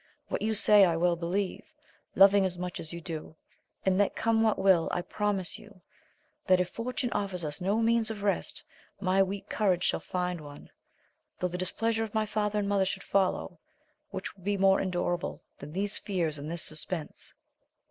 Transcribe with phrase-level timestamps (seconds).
[0.29, 1.61] What you say I well believe,
[2.15, 3.35] loving as much as you do;
[3.85, 5.79] and let come what will I promise you,
[6.47, 8.63] that if for tune offer us no means of rest,
[8.99, 10.71] my weak courage shall find one,
[11.37, 13.59] though the displeasure of my father and mother should follow,
[14.09, 17.35] which would be more endurable than these fears and this suspence.